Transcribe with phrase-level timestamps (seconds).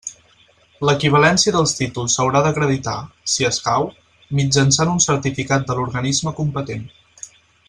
[0.89, 2.97] L'equivalència dels títols s'haurà d'acreditar,
[3.35, 3.87] si escau,
[4.41, 6.87] mitjançant un certificat de l'organisme competent.